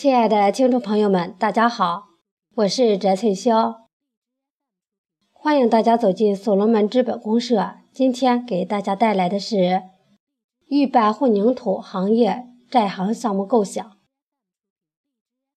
[0.00, 2.04] 亲爱的听众朋友们，大家好，
[2.54, 3.80] 我是翟翠霄，
[5.30, 7.72] 欢迎大家走进所罗门资本公社。
[7.92, 9.82] 今天给大家带来的是
[10.68, 13.98] 预拌混凝土行业债行项目构想，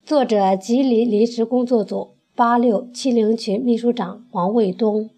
[0.04, 5.08] 作者：吉林临时工作组八六七零群秘书长王卫东。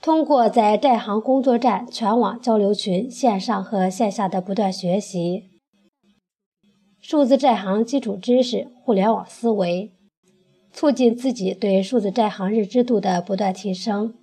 [0.00, 5.48] 通过在债行工作站全网交流群线上和线下的不断学习。
[7.02, 9.90] 数字债行基础知识、互联网思维，
[10.72, 14.14] 促进自己对数字债行认知度的不断提升。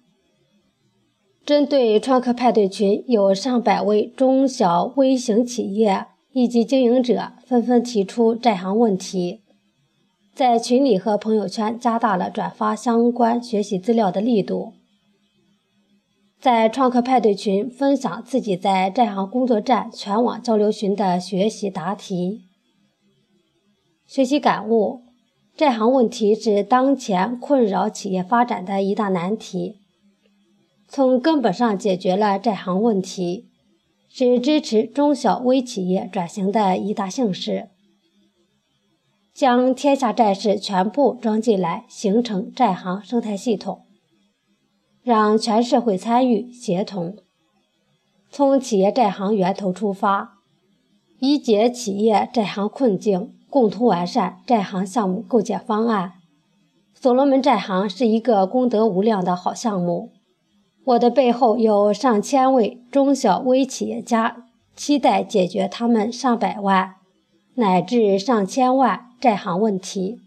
[1.45, 9.41] 针对创客派对群，有上百位中小微型企业以及经营者纷纷提出债行问题，
[10.33, 14.71] 在群里和朋友圈加大了转发相关学习资料的力度。
[16.39, 22.43] 在创客派对群分享自己在债行工作站全网交流群的学习答题。
[24.09, 25.03] 学习感悟：
[25.55, 29.81] 债行问题是当前困扰企业发展的一大难题。
[30.87, 33.45] 从根本上解决了债行问题，
[34.09, 37.69] 是支持中小微企业转型的一大幸事。
[39.31, 43.83] 将天下债市全部装进来，形成债行生态系统，
[45.03, 47.15] 让全社会参与协同。
[48.31, 50.39] 从企业债行源头出发，
[51.19, 53.35] 以解企业债行困境。
[53.49, 56.13] 共同完善债行项目构建方案。
[56.93, 60.11] 所罗门债行是一个功德无量的好项目。
[60.85, 66.95] 我的背后有上千位中小微企业家，期待解决他们上百万
[67.55, 70.19] 乃至上千万债行问题。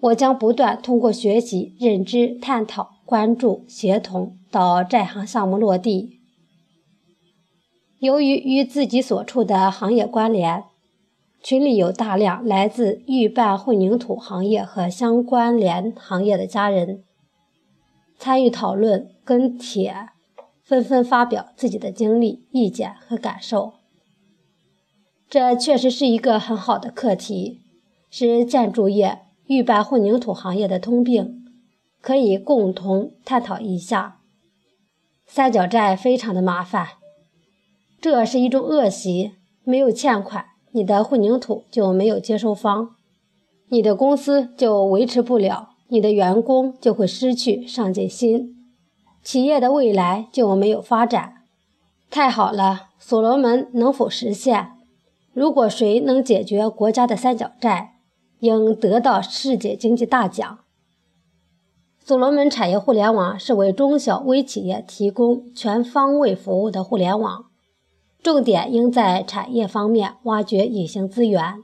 [0.00, 6.20] 我将不断通过学习、认知、探讨、关注、协同，到债行项目落地。
[7.98, 10.64] 由于与自己所处的行业关联。
[11.46, 17.04] 群里有大量来自预拌混凝土行业和相关联行业的家人
[18.18, 20.08] 参与讨论，跟帖，
[20.64, 23.74] 纷纷发表自己的经历、意见和感受。
[25.28, 27.60] 这确实是一个很好的课题，
[28.10, 31.44] 是建筑业预拌混凝土行业的通病，
[32.00, 34.18] 可以共同探讨一下。
[35.24, 36.88] 三角债非常的麻烦，
[38.00, 40.46] 这是一种恶习，没有欠款。
[40.76, 42.90] 你的混凝土就没有接收方，
[43.70, 48.54] 你的公司就维持不了，你的员工就会失去上进心，
[49.22, 51.36] 企业的未来就没有发展。
[52.10, 54.72] 太好了，所罗门能否实现？
[55.32, 57.94] 如果谁能解决国家的三角债，
[58.40, 60.58] 应得到世界经济大奖。
[62.04, 67.45] 所罗门产业互联网是为中小微企业提供全方位服务的互联网。
[68.26, 71.62] 重点应在产业方面挖掘隐形资源。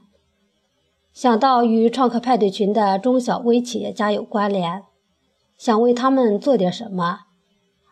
[1.11, 4.81] 想到与创客派对群的中小微企业家有关联，
[5.57, 7.23] 想为他们做点什么。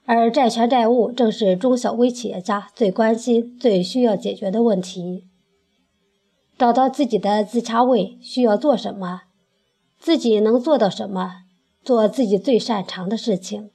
[0.06, 5.26] 而债权债务正是中小微企业家最关心、最需要解决的问题。
[6.58, 9.24] 找到自己的自洽位，需要做什么，
[10.00, 11.42] 自己能做到什么，
[11.84, 13.72] 做自己最擅长的事情。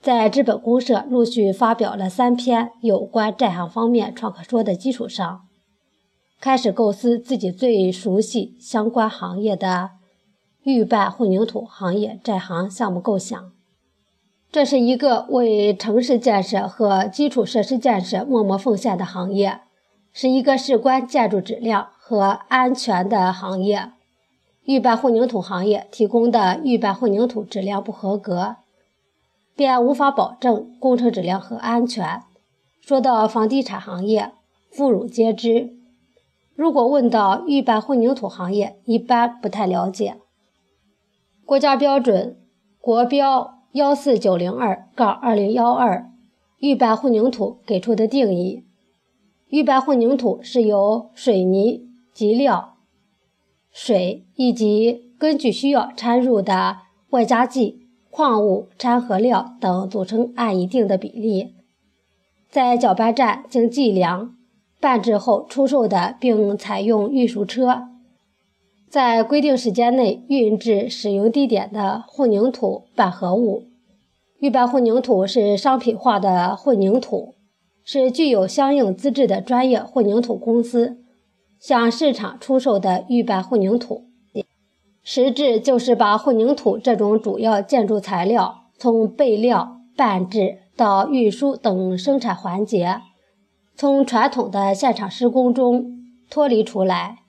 [0.00, 5.42] 在资本公社陆续发表了三篇有关债行方面创客说的基础上，
[6.40, 9.90] 开始构思自己最熟悉相关行业的
[10.62, 13.52] 预拌混凝土行业债行项目构想。
[14.50, 19.60] 这是一个为城市建设和基础设施建设默默奉献的行业，
[20.12, 23.90] 是一个事关建筑质量和安全的行业。
[24.64, 28.56] 预拌混凝土行业提供的预拌混凝土质量不合格。
[29.58, 32.22] 便无法保证工程质量和安全。
[32.80, 34.30] 说到房地产行业，
[34.70, 35.74] 妇孺皆知。
[36.54, 40.18] 如果问到预拌混凝土行业，一般不太了解。
[41.44, 42.38] 国家标准
[42.80, 46.08] 国标幺四九零二杠二零幺二
[46.60, 48.64] 预拌混凝土给出的定义：
[49.48, 52.76] 预拌混凝土是由水泥、及料、
[53.72, 56.76] 水以及根据需要掺入的
[57.10, 57.77] 外加剂。
[58.10, 61.54] 矿物、掺合料等组成按一定的比例，
[62.50, 64.34] 在搅拌站经计量
[64.80, 67.88] 拌制后出售的，并采用运输车
[68.88, 73.64] 在规定时间内运至使用地点的混凝土拌合物。
[74.40, 77.34] 预拌混凝土是商品化的混凝土，
[77.84, 80.98] 是具有相应资质的专业混凝土公司
[81.60, 84.07] 向市场出售的预拌混凝土。
[85.10, 93.00] 实质就是把混凝土这种主要建筑材料从备料、拌制到运输等生产环节，
[93.74, 95.96] 从传统的现场施工中
[96.28, 97.20] 脱离出来，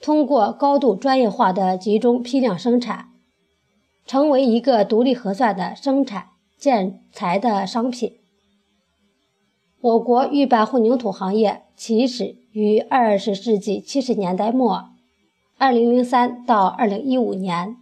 [0.00, 3.10] 通过高度专业化的集中批量生产，
[4.06, 8.14] 成为一个独立核算的生产建材的商品。
[9.82, 14.88] 我国预拌混凝土行业起始于二十世纪七十年代末，
[15.64, 17.78] 二零零三到二零一五年，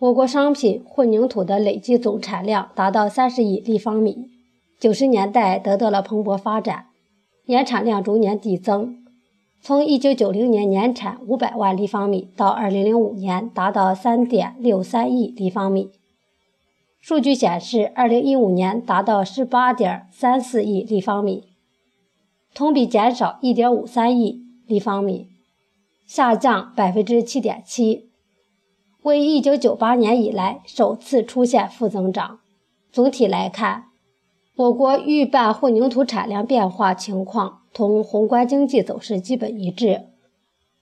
[0.00, 4.26] 我国商品混凝土的累计总产量达到三十亿立方米。
[4.80, 6.86] 九十年代得到了蓬勃发展，
[7.46, 8.96] 年产量逐年递增。
[9.60, 15.92] 从一九九零年年产五百万立方米到二零零五年达到三点六三亿立方米，
[17.00, 21.44] 数据显示，二零一五年达到十八点三四亿立方米，
[22.52, 25.28] 同比减少一点五三亿立方米，
[26.06, 28.10] 下降百分之七点七，
[29.02, 32.40] 为一九九八年以来首次出现负增长。
[32.90, 33.84] 总体来看，
[34.56, 37.60] 我国预拌混凝土产量变化情况。
[37.74, 40.08] 同宏观经济走势基本一致。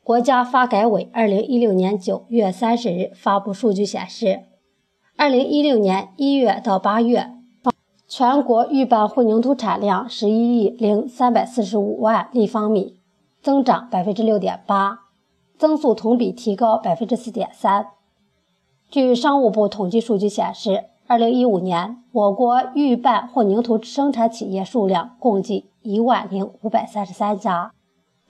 [0.02, 4.40] 国家发改委二零一六年九月三十日发布数据显示，
[5.16, 7.31] 二零一六年一月到八月，
[8.08, 12.99] 全国预拌混凝土产量十一亿零三百四十五万立方米，
[13.40, 14.99] 增长百分之六点八，
[15.61, 17.89] 增速同比提高百分之四点三。
[18.89, 25.67] 据商务部统计数据显示，二零一五年我国预拌混凝土生产企业数量共计。
[25.83, 27.73] 一万零五百三十三家，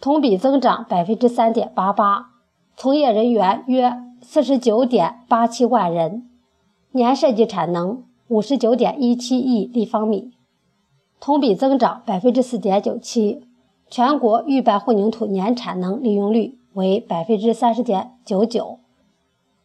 [0.01, 2.31] 同比增长百分之三点八八，
[2.77, 3.93] 从业人员约
[4.23, 6.29] 四十九点八七万人，
[6.93, 10.31] 年设计产能五十九点一七亿立方米，
[11.21, 13.47] 同比增长百分之四点九七。
[13.89, 18.79] 全国预拌混凝土年产能利用率为百分之三十点九九，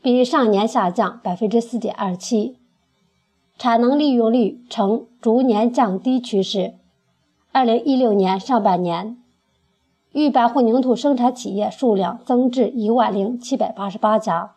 [0.01, 2.57] 比上年下降百分之四点二七，
[3.57, 6.75] 产能利用率呈逐年降低趋势。
[7.53, 9.17] 二零一六年上半年，
[10.11, 14.55] 预拌混凝土生产企业数量增至一万零七百八十八家，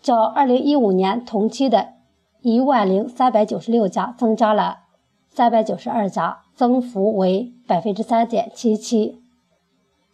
[0.00, 1.94] 较二零一五年同期的
[2.40, 4.78] 一万零三百九十六家增加了
[5.28, 9.20] 三百九十二家，增幅为百分之三点七七。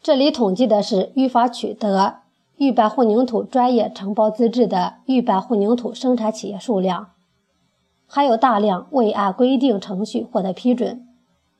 [0.04, 2.16] 这里统计的是依法取得
[2.58, 7.12] 预拌混凝土专业承包资质的预拌混凝土生产企业数量，
[8.06, 11.06] 还有大量未按规定程序获得批准。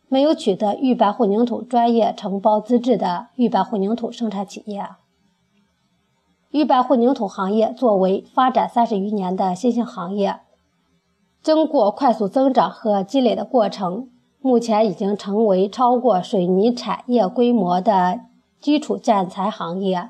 [0.08, 4.90] 没有取得预拌混凝土专业承包资质的预拌混凝土生产企业。
[6.50, 10.40] 预拌混凝土行业作为发展三十余年的新兴行业，
[11.42, 14.10] 经过快速增长和积累的过程，
[14.42, 18.20] 目前已经成为超过水泥产业规模的
[18.64, 20.08] 基础建材行业。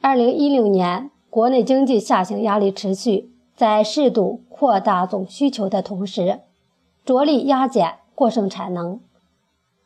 [0.00, 6.40] 二零一六年，国内经济下行压力持续，在适度扩大总需求的同时，
[7.04, 7.96] 着力压减。
[8.14, 9.00] 过剩产能，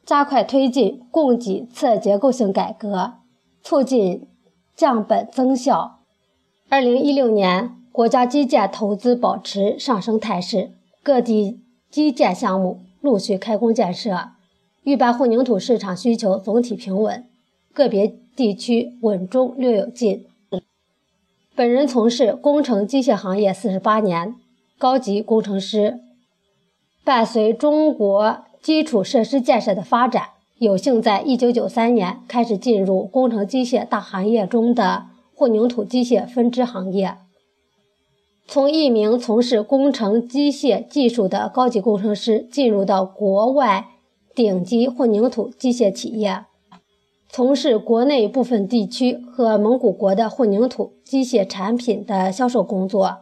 [0.04, 3.14] 加快推进供给侧结构性改革，
[3.62, 4.28] 促进
[4.76, 5.98] 降本增效。
[6.68, 10.72] 二零一六年，国家基建投资保持上升态势，
[11.02, 14.30] 各地基建项目陆续开工建设，
[14.84, 17.26] 预拌混凝土市场需求总体平稳，
[17.76, 20.25] 个别地区稳中略有进。
[21.55, 24.34] 本人从事工程机械行业四十八年，
[24.78, 26.00] 高级工程师。
[27.05, 37.18] 伴随中国基础设施建设的发展，有幸在1993年开始进入工程机械大行业中的混凝土机械分支行业。
[38.49, 43.88] 从一名从事工程机械技术的高级工程师，进入到国外
[44.35, 46.45] 顶级混凝土机械企业，
[47.28, 53.18] 从事国内部分地区和蒙古国的混凝土机械产品的销售工作。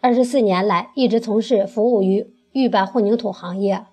[0.00, 2.34] 二十四年来，一直从事服务于。
[2.52, 3.84] 预拌混凝土行业，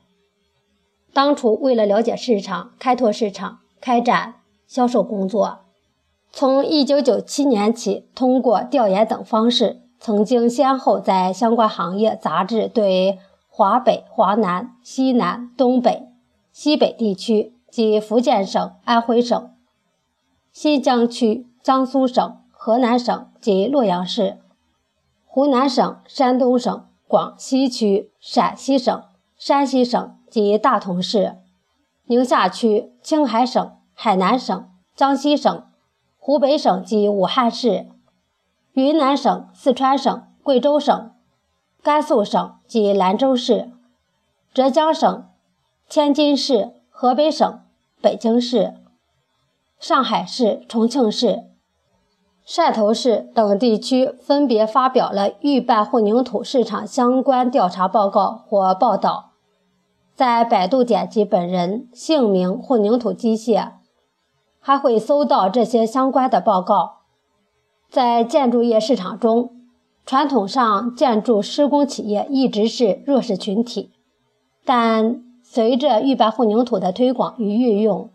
[1.14, 4.36] 当初为了了解市场、开拓市场、开展
[4.66, 5.60] 销售工作，
[6.32, 16.08] 从1997年起，通过调研等方式，曾经先后在相关行业杂志对华北、华南、西南、东北、
[16.54, 19.54] 西北地区及福建省、安徽省、
[20.54, 24.38] 新疆区、江苏省、河南省及洛阳市、
[25.26, 26.86] 湖南省、山东省。
[27.08, 29.04] 广西区、陕西省、
[29.38, 31.38] 山西省及大同市、
[32.06, 35.64] 宁夏区、青海省、海南省、江西省、
[36.18, 37.88] 湖北省及武汉市、
[38.74, 41.12] 云南省、四川省、贵州省、
[41.84, 43.72] 甘肃省及兰州市、
[44.52, 45.30] 浙江省、
[45.88, 47.62] 天津市、河北省、
[48.06, 48.76] 北京市、
[49.80, 51.46] 上海市、重庆市。
[52.46, 59.32] 汕头市等地区分别发表了预拌混凝土市场相关调查报告或报道。
[60.14, 63.72] 在百度点击本人姓名混凝土机械，
[64.60, 66.98] 还会搜到这些相关的报告。
[67.90, 69.50] 在建筑业市场中，
[70.06, 73.90] 传统上建筑施工企业一直是弱势群体，
[74.64, 75.24] 但
[75.56, 78.10] 随着预拌混凝土的推广与运用，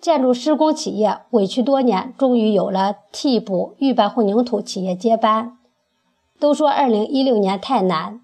[0.00, 5.58] 建筑施工企业委屈多年，终于有了替补预拌混凝土企业接班。
[6.40, 8.22] 都说2016年太难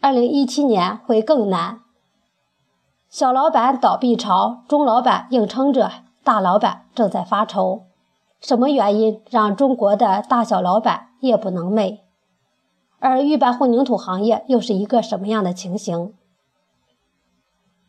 [0.00, 1.80] ，2017年会更难。
[3.10, 5.90] 小老板倒闭潮，中老板硬撑着，
[6.24, 7.82] 大老板正在发愁。
[8.40, 11.98] 什么原因让中国的大小老板夜不能寐？
[13.00, 16.14] 而预拌混凝土行业又是一个什么样的情形？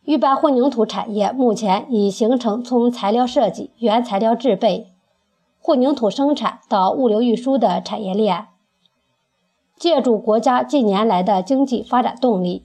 [0.05, 4.93] 预拌混凝土产业目前已形成从材料设计、原材料制备、
[5.59, 8.45] 混凝土生产到物流运输的产业链。
[9.75, 12.63] 借助国家近年来的经济发展动力，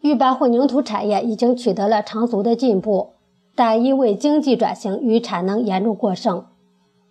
[0.00, 3.12] 预拌混凝土产业已经取得了长足的进步，
[3.54, 6.46] 但因为经济转型与产能严重过剩，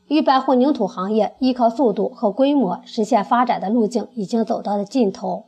[0.08, 5.46] 预拌混凝土行业依靠速度和规模实现发展的路径已经走到了尽头。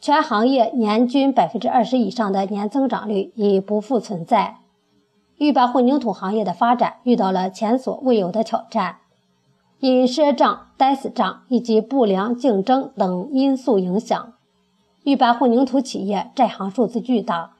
[0.00, 4.58] 全行业年均百分之二十以上的年增长率已不复存在，
[5.38, 8.98] 预拌混凝土行业的发展遇到了前所未有的挑战。
[9.80, 14.32] 因赊账、呆死账以及不良竞争等因素影响，
[15.04, 17.52] 预拌混凝土企业债行数字巨大。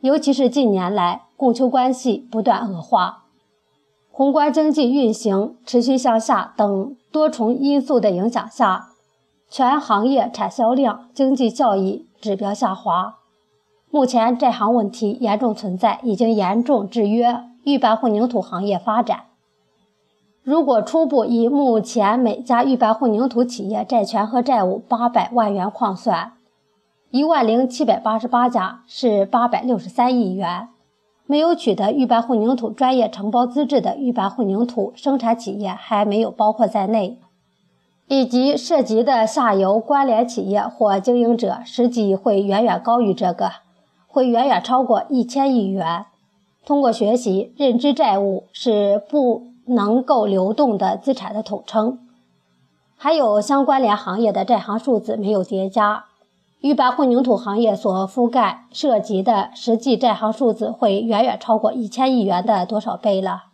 [0.00, 3.24] 尤其是近年来供求关系不断恶化，
[4.10, 8.88] 宏观经济运行持续向下等多重因素的影响下，
[9.56, 13.18] 全行业产销量、经济效益指标下滑。
[13.88, 19.26] 目前债行问题严重存在，已经严重制约预拌混凝土行业发展。
[20.42, 26.32] 如果初步以目前每家预拌混凝土企业债权和债务八百万元况算，
[27.10, 30.70] 一万零七百八十八家是八百六十三亿元。
[31.26, 37.20] 没有取得预拌混凝土专业承包资质的预拌混凝土生产企业还没有包括在内，
[38.06, 43.50] 以及涉及的下游关联企业或经营者，实际会远远高于这个，
[44.06, 46.06] 会远远超过一千亿元。
[46.66, 49.54] 通过学习认知，债务是不。
[49.66, 51.98] 能够流动的资产的统称，
[52.98, 56.04] 还有相关联行业的债行数字没有叠加，
[56.60, 63.44] 预拌混凝土行业所覆盖涉及的实际债行数字会远远超过一千亿元的多少倍了。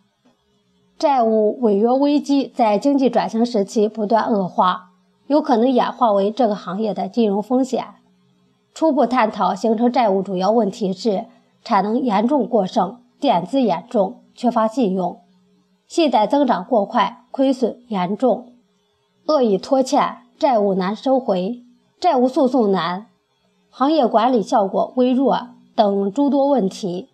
[1.01, 4.91] 债务违约危机在经济转型时期不断恶化，
[5.25, 7.87] 有可能演化为这个行业的金融风险。
[8.75, 11.25] 初步探讨形成债务主要问题是
[11.63, 15.17] 产能严重过剩、垫资严重、缺乏信用。
[15.87, 18.53] 信贷增长过快，亏损严重，
[19.25, 21.63] 恶意拖欠，债务难收回，
[21.99, 23.07] 债务诉讼难，
[23.71, 27.09] 行业管理效果微弱等诸多问题，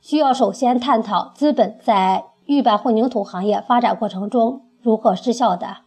[0.00, 5.78] 需要首先探讨资本在预拌混凝土行业发展过程中如何失效的。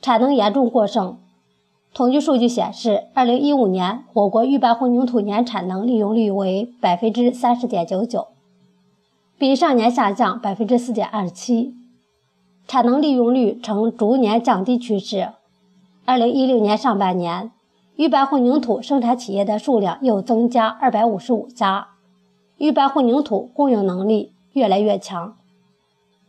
[0.00, 1.16] 产能严重过剩，
[1.94, 8.28] 统计数据显示，二零一五年我国预拌混凝土年产能利用率为百分之三十点九九。
[9.38, 11.74] 比上年下降百分之四点二七，
[12.68, 15.30] 产能利用率呈逐年降低趋势。
[16.04, 17.50] 二零一六年上半年，
[17.96, 21.88] 预拌混凝土生产企业的数量又增加二百五十五家，
[22.58, 25.36] 预拌混凝土供应能力越来越强。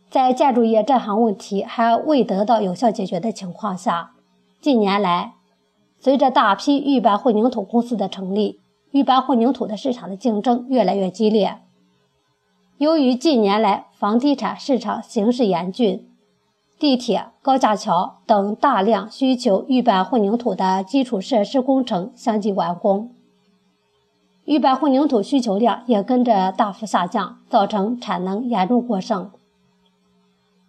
[0.08, 4.12] 在建筑业这行问题还未得到有效解决的情况下，
[4.60, 5.34] 近年来，
[5.98, 8.60] 随着大批预拌混凝土公司的成立，
[8.92, 11.58] 预拌混凝土的市场的竞争越来越激烈。
[12.78, 16.08] 由于近年来房地产市场形势严峻，
[16.78, 23.10] 地铁、高架桥等大量需求预拌混凝土的基础设施工程相继完工，
[24.46, 29.30] 预拌混凝土需求量也跟着大幅下降，造成产能严重过剩。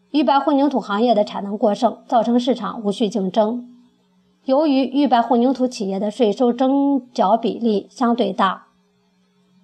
[0.09, 3.69] 预拌混凝土行业的产能过剩，造成市场无序竞争。
[4.45, 8.65] 由于预拌混凝土企业的税收征缴比例相对大。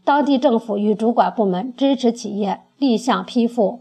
[0.04, 3.80] 当地政府与主管部门支持企业立项批复，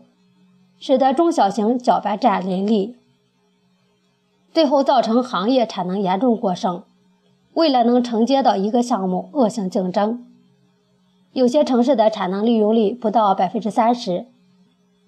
[0.78, 2.96] 使得中小型搅拌站林立，
[4.52, 6.82] 最后造成行业产能严重过剩。
[7.54, 10.25] 为了能承接到一个项目，恶性竞争，
[11.32, 14.26] 有些城市的产能利用率不到百分之三十，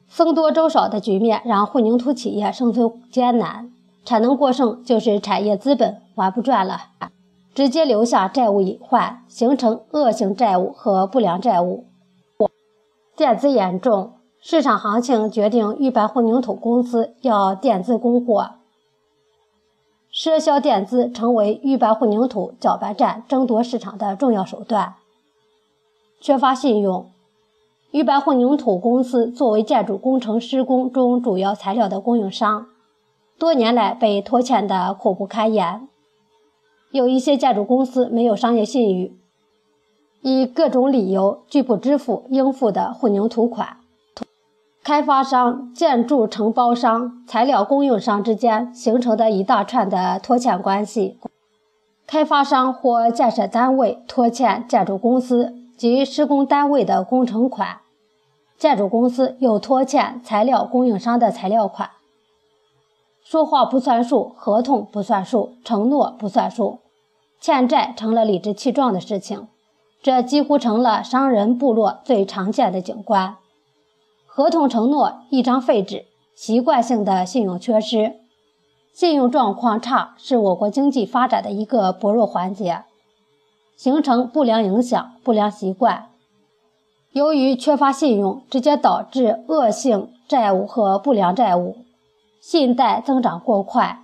[0.09, 3.71] 僧多粥少的局面让混凝土企业生存艰难。
[4.05, 6.79] 产能过剩就是产业资本玩不转了。
[7.55, 11.85] 直接留下债务隐患，形成恶性债务和不良债务。
[13.17, 18.57] 垫资严重，市场行情决定预拌混凝土公司要垫资供货，
[20.15, 24.95] 赊销垫资成为预拌混凝土搅拌站争夺市场的重要手段。
[26.21, 27.11] 缺乏信用，
[27.91, 32.69] 豫白混凝土公司作为建筑工程施工中主要材料的供应商，
[33.41, 35.89] 多年来被拖欠的苦不堪言。
[36.93, 39.19] 有一些建筑公司没有商业信誉，
[40.23, 43.79] 以各种理由拒不支付应付的混凝土款。
[44.85, 51.19] 开发商、建筑承包商、材料供应商之间形成的一大串的拖欠关系。
[52.07, 57.79] 开发商或建设单位拖欠建筑公司及施工单位的工程款。
[58.59, 61.89] 建筑公司又拖欠材料供应商的材料款，
[63.25, 66.81] 说话不算数，合同不算数，承诺不算数，
[67.41, 69.49] 欠债成了理直气壮的事情，
[70.03, 73.37] 这几乎成了商人部落最常见的景观。
[74.37, 78.15] 合同承诺一张废纸，习惯性的信用缺失，
[78.93, 82.83] 信用状况差是我国经济发展的一个薄弱环节，
[83.77, 86.09] 形成不良影响、不良习惯。
[87.13, 91.77] 由于缺乏信用，直接导致恶性债务和不良债务，
[92.41, 94.01] 信贷增长过快。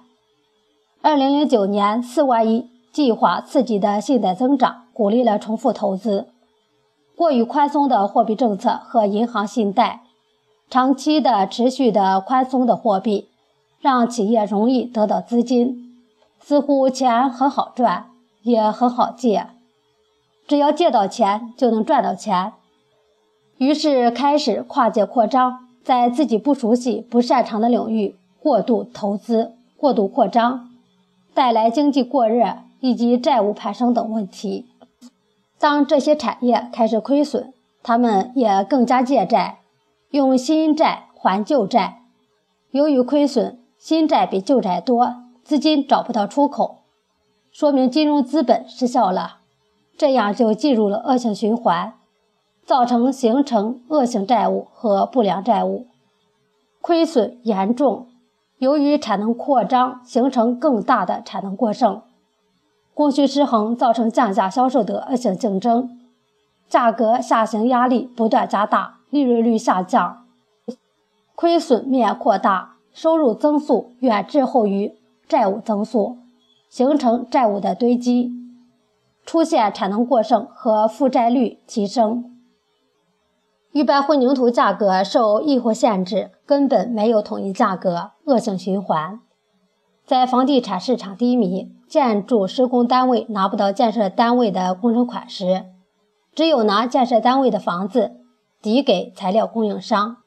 [1.03, 6.29] 二零零九年四万亿计划刺激的信贷增长，鼓励了重复投资。
[7.17, 10.03] 过于宽松的货币政策和银行信贷，
[10.71, 13.27] 长期的持续的宽松的货币，
[13.81, 15.99] 让企业容易得到资金，
[16.39, 18.07] 似乎钱很好赚，
[18.43, 19.49] 也很好借，
[20.47, 22.53] 只要借到钱就能赚到钱。
[23.59, 30.71] 于是开始跨界扩张，在自己不熟悉、不擅长的领域过度投资、过度扩张，
[31.35, 34.67] 带来经济过热以及债务攀升等问题。
[35.59, 39.59] 当这些产业开始亏损，他们也更加借债，
[40.11, 42.03] 用新债还旧债。
[42.71, 46.79] 由于亏损，新债比旧债多，资金找不到出口，
[47.51, 49.39] 说明金融资本失效了，
[49.97, 51.95] 这样就进入了恶性循环。
[52.63, 55.87] 造成形成恶性债务和不良债务，
[56.81, 58.07] 亏损严重。
[58.59, 62.03] 由于产能扩张，形成更大的产能过剩，
[62.95, 65.99] 供需失衡，造成降价销售的恶性竞争，
[66.69, 70.25] 价格下行压力不断加大，利润率下降，
[71.35, 74.95] 亏损面扩大，收入增速远滞后于
[75.29, 76.19] 债务增速，
[76.69, 78.33] 形成债务的堆积，
[79.27, 82.25] 出现产能过剩和负债率提升。
[83.73, 89.21] 豫白混凝土价格受疫后限制，根本没有统一价格，恶性循环。
[90.05, 95.67] 在房地产市场低迷、建筑施工单位拿不到建设单位的工程款时，
[96.35, 98.20] 只有拿建设单位的房子
[98.63, 100.19] 抵给材料供应商。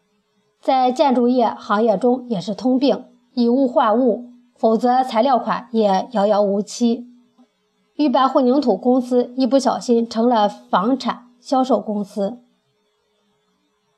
[0.61, 7.05] 在建筑业行业中也是通病，以物换物，否则材料款也遥遥无期。
[7.95, 12.39] 豫白混凝土公司一不小心成了房产销售公司。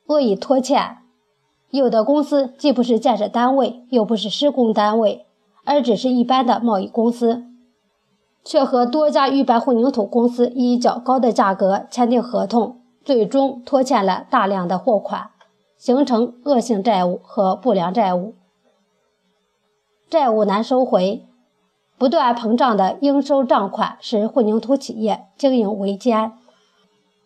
[0.07, 0.97] 恶意拖欠，
[1.69, 5.25] 有的公司既不是建设单位，又不是施工单位，
[5.63, 7.45] 而只是一般的贸易公司，
[8.43, 15.29] 却和多家豫白混凝土公司以较高的价格签订合同，最终拖欠了大量的货款，
[15.77, 18.33] 形成恶性债务和不良债务，
[20.09, 21.25] 债务难收回，
[21.99, 26.33] 不断膨胀的应收账款使混凝土企业经营维艰。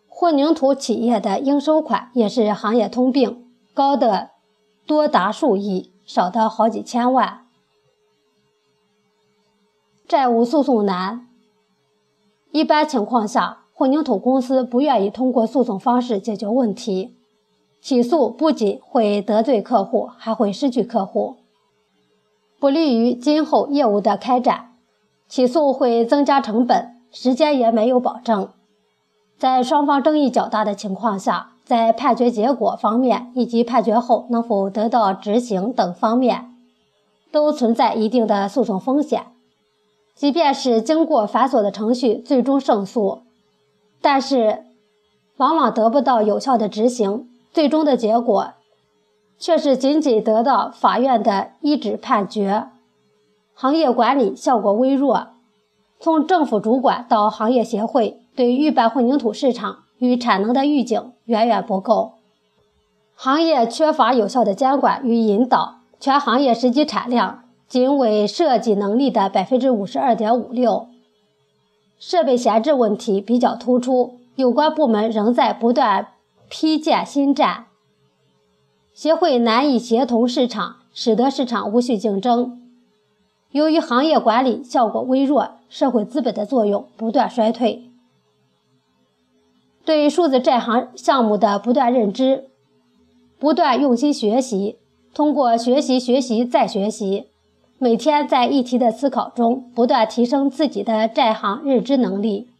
[0.06, 4.32] 混凝土企业的应收款也是行业通病，高的
[4.86, 7.46] 多达数亿，少的好几千万。
[10.06, 11.26] 债务诉讼难，
[12.50, 17.16] 一般情况下，混凝土公司不愿意通过诉讼方式解决问题。
[17.80, 21.36] 起诉不仅会得罪客户，还会失去客户，
[22.58, 24.72] 不利于今后业务的开展。
[25.26, 28.50] 起诉会增加成本，时间也没有保证。
[29.38, 36.54] 在双方争议较大的情况下，在判决结果方面以及判决后能否得到执行等方面，
[37.32, 39.28] 都存在一定的诉讼风险。
[40.14, 43.20] 即便是经过繁琐的程序最终胜诉，
[44.00, 44.64] 但是
[45.36, 48.52] 往往得不到有效的执行，最终的结果
[49.38, 52.68] 却是仅仅得到法院的一纸判决，
[53.54, 55.28] 行业管理效果微弱。
[55.98, 58.16] 从政府主管到行业协会。
[58.36, 62.12] 对预拌混凝土市场与产能的预警远远不够，
[63.14, 70.86] 行业缺乏有效的监管与引导，全行业实际产量仅为设计能力的百分之五十二点五六，
[72.00, 76.08] 设备闲置问题比较突出，有关部门仍在不断
[76.48, 77.66] 批建新站，
[78.94, 82.58] 协会难以协同市场，使得市场无序竞争。
[83.50, 87.90] 由于行业管理效果微弱，社会资本的作用不断衰退。
[89.84, 92.48] 对数字债行项目的不断认知，
[93.38, 94.76] 不断用心学习，
[95.12, 97.26] 通过学习、学习再学习，
[97.82, 102.50] 每天在议题的思考中不断提升自己的债行认知能力，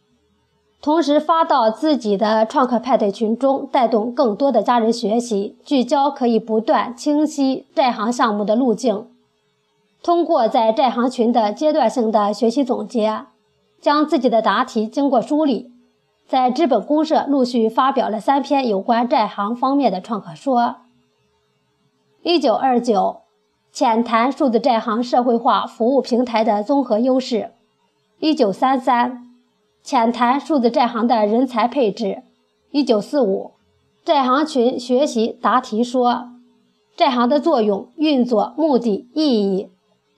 [0.81, 9.05] 同时发到自己的创客派对群中，带动更多的家人学习，聚焦可以不断清晰债行项目的路径。
[10.01, 13.25] 通过在债行群的阶段性的学习总结，
[13.79, 15.69] 将自己的答题经过梳理。
[16.27, 20.77] 在资本公社陆续发表了三篇有关债行方面的创客说。
[22.23, 23.17] 一九二九，
[23.73, 27.51] 浅谈数字债行社会化服务平台的综合优势。
[28.19, 29.29] 一九三三，
[29.81, 32.23] 浅谈数字债行的人才配置。
[32.71, 33.51] 一九四五，
[34.03, 36.29] 债行群学习答题说，
[36.97, 39.69] 债行的作用、运作、目的、意义，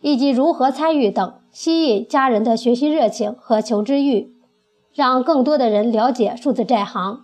[0.01, 4.33] 以及如何参与等，吸引家人的学习热情和求知欲。
[4.93, 7.21] 让更多的人了解数字债行，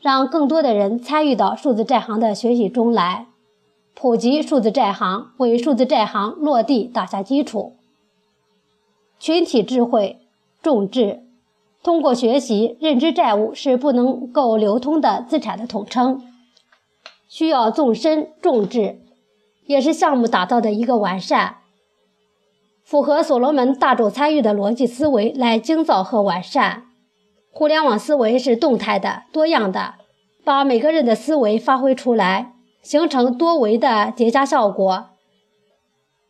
[0.00, 3.26] 让更多的人参与到数字债行的学习中来，
[4.00, 7.74] 普及数字债行，为数字债行落地打下基础。
[9.18, 10.20] 群体智慧
[10.62, 11.24] 众智，
[11.82, 16.22] 通过学习认知债务是不能够流通的资产的统称，
[17.26, 19.00] 需要纵深众智，
[19.66, 21.56] 也是项目打造的一个完善，
[22.84, 26.84] 符合所罗门大众参与的逻辑思维来精造和完善。
[27.50, 29.94] 互联网思维是动态的、多样的，
[30.44, 32.52] 把每个人的思维发挥出来，
[32.88, 35.08] 形成多维的叠加效果，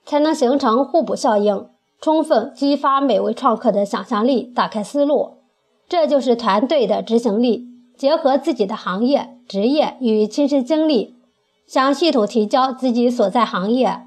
[0.05, 1.69] 才能形成互补效应，
[2.01, 5.35] 充分激发每位创客的想象力，打开思路。
[5.89, 11.15] 这就是团队的执行力，结合自己的行业、职业与亲身经历，
[11.65, 14.01] 向系统提交自己所在行业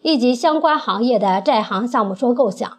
[0.00, 2.78] 以及相关行业的债行项目说构想。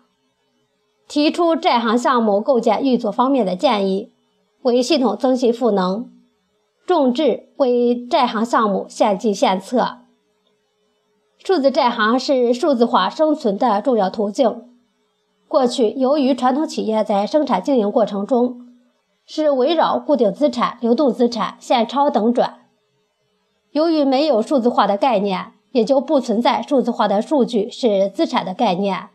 [1.07, 4.11] 提出债行项目构建运作方面的建议，
[4.63, 6.05] 为系统增信赋能；
[6.85, 9.99] 众志为债行项目献计献策。
[11.37, 14.69] 数字债行是数字化生存的重要途径。
[15.47, 18.67] 过去，由于传统企业在生产经营过程中
[19.25, 22.61] 是围绕固定资产、流动资产、现钞等转，
[23.71, 29.09] 由于没有数字化的概念，也就不存在数字化的数据是资产的概念。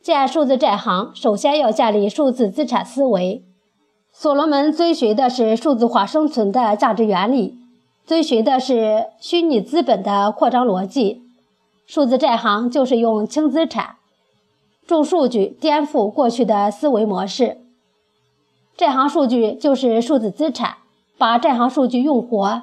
[0.00, 3.44] 建数字债行，首先要建立数字资产思维。
[4.18, 7.58] 所罗门遵循的是数字化生存的价值原理，
[8.06, 11.20] 遵循的是虚拟资本的扩张逻辑。
[11.84, 13.96] 数字债行就是用轻资产、
[14.86, 17.58] 重数据颠覆过去的思维模式。
[18.74, 20.78] 债行数据就是数字资产，
[21.18, 22.62] 把债行数据用活，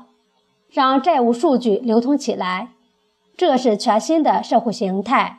[0.72, 2.70] 让债务数据流通起来，
[3.38, 5.38] 这是全新的社会形态。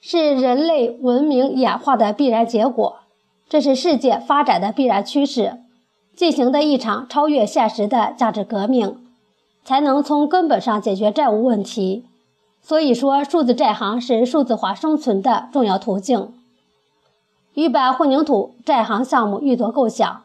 [0.00, 2.96] 是人类文明演化的必然结果，
[3.48, 5.58] 这是世界发展的必然趋势，
[6.16, 8.98] 进行的一场超越现实的价值革命，
[9.64, 12.04] 才能从根本上解决债务问题。
[12.60, 16.32] 所以说，数字债行是数字化生存的重要途径。
[17.54, 20.24] 预版混凝土债行项目运作构想，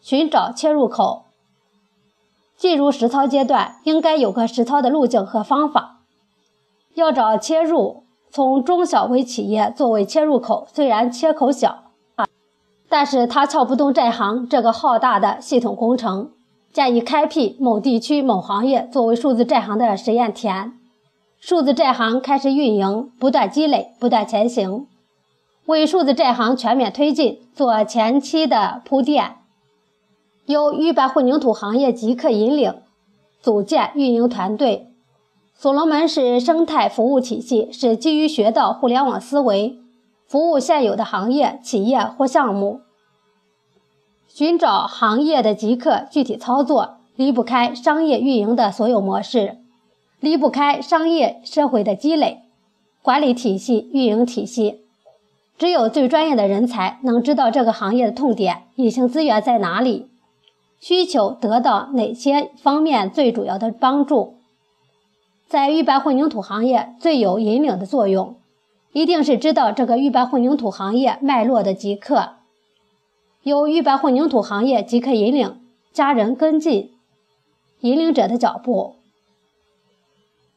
[0.00, 1.24] 寻找切入口。
[2.56, 5.98] 进入实操阶段，应该有个实操的路径和方法，
[6.94, 8.04] 要找切入。
[8.30, 11.83] 从中小微企业作为切入口，虽然切口小，
[12.96, 16.30] 但是他撬不动债行这个浩大的系统工程。
[16.72, 20.74] 建议开辟某地区某行业作为数字债行的实验田，
[21.40, 24.86] 数字债行开始运营，不断积累，不断前行，
[25.66, 29.38] 为数字债行全面推进做前期的铺垫。
[30.46, 32.76] 由预拌混凝土行业即刻引领，
[33.42, 34.86] 组建运营团队。
[35.56, 39.80] 所罗门是生态服务体系，是基于学到互联网思维，
[40.34, 42.80] 服务现有的行业、企业或项目，
[44.26, 49.58] 寻找行业的极客具体操作，离不开商业运营的所有模式，
[50.18, 52.40] 离不开商业社会的积累、
[53.00, 54.80] 管理体系、运营体系。
[55.56, 60.10] 只有最专业的人才能知道这个行业的痛点、隐形资源在哪里，
[60.80, 64.34] 需求得到哪些方面最主要的帮助。
[65.46, 68.34] 在预拌混凝土行业最有引领的作用，
[68.94, 72.34] 一定是知道这个预拌混凝土行业脉络的极客，
[73.42, 75.60] 由预拌混凝土行业即刻引领
[75.92, 76.92] 家人跟进
[77.80, 78.94] 引领者的脚步。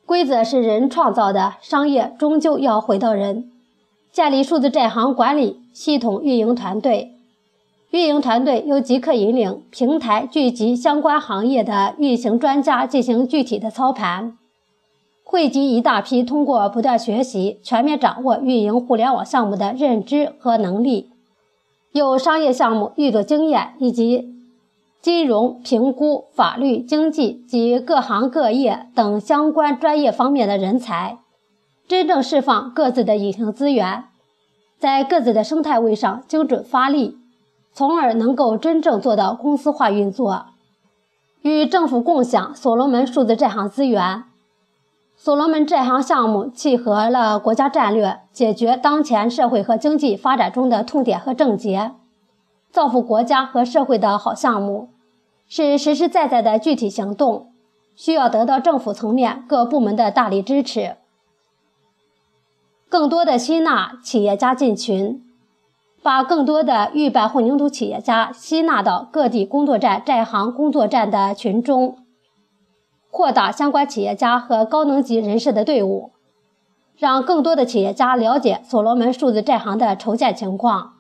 [0.06, 3.52] 规则是人创造的，商业终究要回到人。
[4.12, 7.16] 建立数字债行管理系统运营团队，
[7.90, 14.38] 运营团队由即刻引领平台聚集相关行业的运行专家进行具体的操盘。
[15.30, 21.12] 汇集一大批通过不断学习、全面掌握运营互联网项目的认知和能力，
[21.92, 24.34] 有商业项目运作经验以及
[25.02, 31.18] 金融、评估、法律、经济及各行各业等相关专业方面的人才，
[31.90, 34.06] 真正释放各自的隐形资源，
[34.80, 37.18] 在各自的生态位上精准发力，
[37.74, 40.46] 从而能够真正做到公司化运作，
[41.42, 44.24] 与政府共享所罗门数字这行资源。
[45.20, 51.94] 所罗门债行项目契合了国家战略，解决当前社会和经济发展中的痛点和症结，
[52.72, 54.90] 造福国家和社会的好项目。
[55.50, 57.52] 是实实在在的具体行动，
[57.96, 60.98] 需要得到政府层面各部门的大力支持，
[62.88, 65.24] 更多的吸纳企业家进群，
[66.04, 71.98] 把更多的预办混凝土企业家吸纳到各地工作站债行工作站的群中，
[73.12, 76.12] 扩大相关企业家和高能级人士的队伍，
[76.98, 80.94] 让更多的企业家了解所罗门数字债行的筹建情况。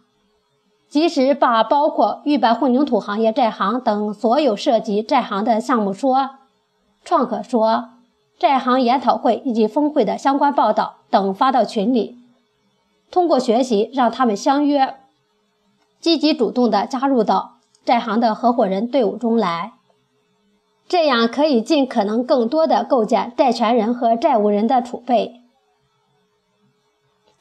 [0.89, 6.29] 及时把包括预办混凝土行业债行等所有涉及债行的项目说、
[7.03, 7.89] 创可说、
[8.39, 12.17] 债行研讨会以及峰会的相关报道等发到群里，
[13.11, 14.95] 通过学习让他们相约，
[15.99, 19.73] 积极主动地加入到债行的合伙人队伍中来，
[20.87, 25.41] 这样可以尽可能更多地构建债权人和债务人的储备，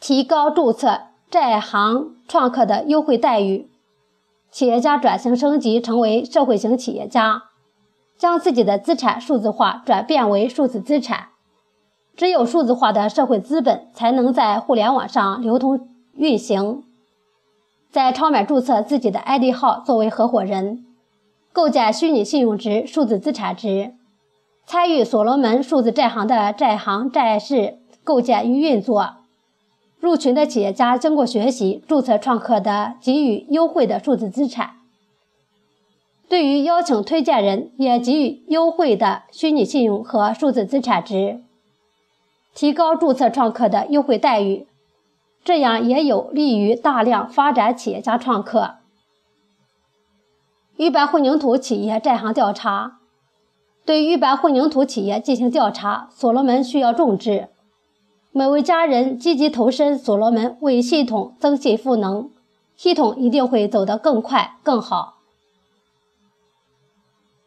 [0.01, 1.03] 提高注册。
[1.29, 3.69] 债行创客的优惠待遇，
[4.49, 7.43] 企业家转型升级成为社会型企业家，
[8.17, 11.31] 将自己的资产数字化转变为数字资产。
[12.15, 16.85] 只有数字化的社会资本才能在互联网上流通运行。
[17.91, 20.87] 在超买注册自己的 ID 号作为合伙人，
[21.57, 23.95] 构建虚拟信用值、数字资产值，
[24.66, 29.14] 参与所罗门数字债行的债行债市构建与运作。
[29.99, 34.73] 入群的企业家经过学习注册创客的给予优惠的数字资产，
[36.29, 41.40] 对于邀请推荐人也给予优惠的虚拟信用和数字资产值，
[42.55, 44.66] 提高注册创客的优惠待遇，
[45.42, 48.75] 这样也有利于大量发展企业家创客。
[50.77, 52.99] 预办混凝土企业债行调查，
[53.85, 57.49] 对预办混凝土企业进行调查，所罗门需要重视。
[58.33, 62.29] 每位家人积极投身所罗门，为系统增信赋能，
[62.77, 65.15] 系统一定会走得更快更好。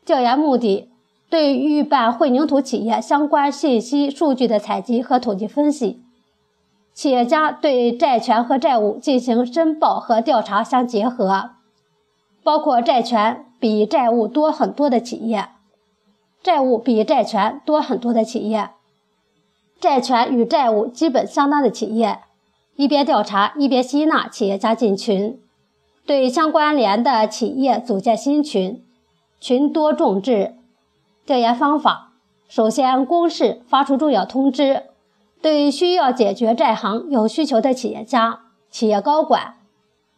[0.03, 0.89] 调研目的：
[1.29, 6.01] 对预办混凝土企业相关信息数据的采集和统计分析。
[6.95, 11.51] 企业家对债权和债务进行申报和调查相结合，
[12.43, 15.49] 包括债权比债务多很多的企业，
[16.41, 18.69] 债务比债权多很多的企业。
[19.79, 22.19] 债权与债务基本相当的企业，
[22.75, 25.39] 一边调查一边吸纳企业家进群，
[26.05, 28.83] 对相关联的企业组建新群，
[29.39, 30.55] 群多众治。
[31.25, 32.13] 调研方法：
[32.47, 34.83] 首先，公示发出重要通知，
[35.41, 38.39] 对需要解决债行有需求的企业家、
[38.71, 39.55] 企业高管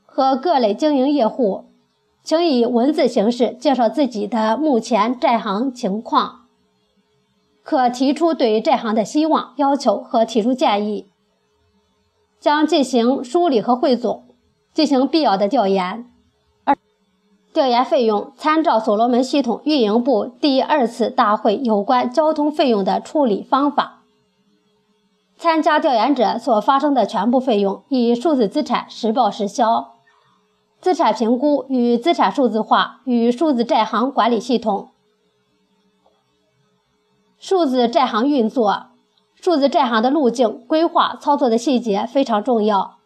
[0.05, 1.65] 和各类经营业户，
[2.23, 6.41] 请以文字形式介绍自己的目前债行情况。
[7.63, 11.07] 可提出对债行的希望、要求和提出建议，
[12.39, 14.23] 将进行梳理和汇总，
[14.73, 16.05] 进行必要的调研。
[16.63, 16.75] 二、
[17.53, 23.99] 调研费用参照所罗门系统运营部第二次大会有关交通费用的处理方法。
[25.38, 29.95] 参加调研者所发生的全部费用以数字资产实报实销。
[30.82, 34.89] 资产评估与资产数字化与数字债行管理系统。
[37.38, 38.88] 数字债行运作，
[39.36, 42.98] 数字债行的路径规划、操作的细节非常重要。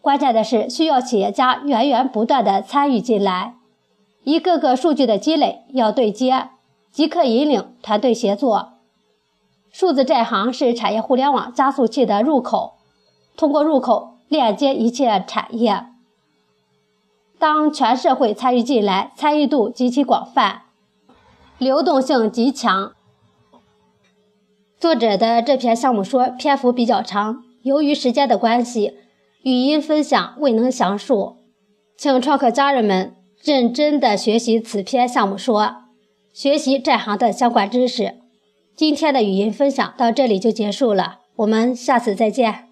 [0.00, 3.54] 关键的是需要企业家源源不断的参与进来，
[4.24, 6.48] 一个个数据的积累要对接，
[6.90, 8.70] 即刻引领团队协作。
[9.70, 12.72] 数字债行是产业互联网加速器的入口，
[13.36, 15.86] 通过入口链接一切产业。
[17.40, 20.64] 当全社会参与进来，参与度极其广泛，
[21.56, 22.92] 流动性极强。
[24.78, 28.98] 作者的这篇项目说篇幅比较长，由于时间的关系，
[29.42, 31.36] 语音分享未能详述，
[31.96, 35.76] 请创客家人们认真的学习此篇项目说，
[36.34, 38.16] 学习债行的相关知识。
[38.76, 42.69] 今天的语音分享到这里就结束了，我们下次再见。